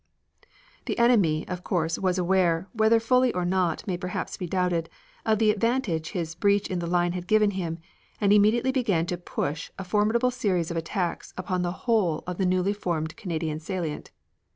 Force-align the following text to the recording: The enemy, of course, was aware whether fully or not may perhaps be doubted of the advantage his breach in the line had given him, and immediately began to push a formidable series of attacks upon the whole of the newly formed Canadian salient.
The 0.85 0.97
enemy, 0.97 1.47
of 1.47 1.63
course, 1.63 1.99
was 1.99 2.17
aware 2.17 2.67
whether 2.73 2.99
fully 2.99 3.31
or 3.35 3.45
not 3.45 3.85
may 3.85 3.97
perhaps 3.97 4.35
be 4.35 4.47
doubted 4.47 4.89
of 5.27 5.37
the 5.37 5.51
advantage 5.51 6.09
his 6.13 6.33
breach 6.33 6.67
in 6.67 6.79
the 6.79 6.87
line 6.87 7.11
had 7.11 7.27
given 7.27 7.51
him, 7.51 7.77
and 8.19 8.33
immediately 8.33 8.71
began 8.71 9.05
to 9.05 9.17
push 9.17 9.69
a 9.77 9.83
formidable 9.83 10.31
series 10.31 10.71
of 10.71 10.77
attacks 10.77 11.35
upon 11.37 11.61
the 11.61 11.71
whole 11.85 12.23
of 12.25 12.39
the 12.39 12.47
newly 12.47 12.73
formed 12.73 13.15
Canadian 13.15 13.59
salient. 13.59 14.09